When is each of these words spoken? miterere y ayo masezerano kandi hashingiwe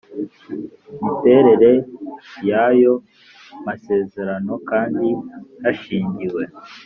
miterere 1.03 1.71
y 2.47 2.51
ayo 2.65 2.93
masezerano 3.65 4.53
kandi 4.69 5.07
hashingiwe 5.63 6.43